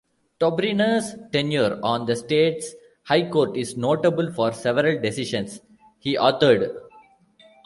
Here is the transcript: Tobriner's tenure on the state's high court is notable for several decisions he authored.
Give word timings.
Tobriner's 0.39 1.13
tenure 1.31 1.79
on 1.83 2.07
the 2.07 2.15
state's 2.15 2.73
high 3.03 3.29
court 3.29 3.55
is 3.55 3.77
notable 3.77 4.33
for 4.33 4.51
several 4.51 4.99
decisions 4.99 5.61
he 5.99 6.15
authored. 6.15 6.75